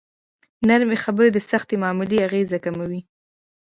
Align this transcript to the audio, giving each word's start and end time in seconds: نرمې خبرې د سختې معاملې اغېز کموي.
نرمې 0.67 0.97
خبرې 1.03 1.29
د 1.33 1.37
سختې 1.49 1.75
معاملې 1.83 2.17
اغېز 2.27 2.51
کموي. 2.65 3.01